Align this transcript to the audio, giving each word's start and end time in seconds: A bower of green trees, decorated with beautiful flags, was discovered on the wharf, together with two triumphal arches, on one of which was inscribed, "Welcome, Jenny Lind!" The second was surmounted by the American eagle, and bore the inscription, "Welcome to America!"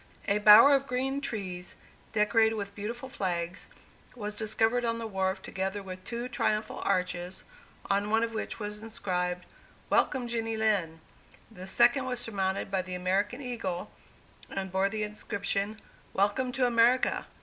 A 0.27 0.39
bower 0.39 0.73
of 0.73 0.87
green 0.87 1.21
trees, 1.21 1.75
decorated 2.11 2.55
with 2.55 2.73
beautiful 2.73 3.07
flags, 3.07 3.67
was 4.15 4.33
discovered 4.33 4.83
on 4.83 4.97
the 4.97 5.05
wharf, 5.05 5.43
together 5.43 5.83
with 5.83 6.03
two 6.03 6.27
triumphal 6.27 6.79
arches, 6.83 7.43
on 7.87 8.09
one 8.09 8.23
of 8.23 8.33
which 8.33 8.59
was 8.59 8.81
inscribed, 8.81 9.45
"Welcome, 9.91 10.27
Jenny 10.27 10.57
Lind!" 10.57 11.01
The 11.51 11.67
second 11.67 12.05
was 12.05 12.19
surmounted 12.19 12.71
by 12.71 12.81
the 12.81 12.95
American 12.95 13.43
eagle, 13.43 13.91
and 14.49 14.71
bore 14.71 14.89
the 14.89 15.03
inscription, 15.03 15.79
"Welcome 16.15 16.51
to 16.53 16.65
America!" 16.65 17.27